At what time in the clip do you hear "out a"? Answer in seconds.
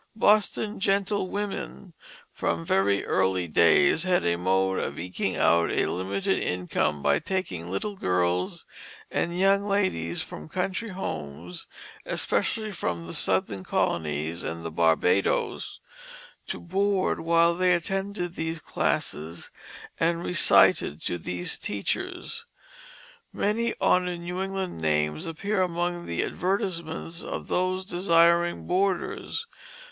5.37-5.85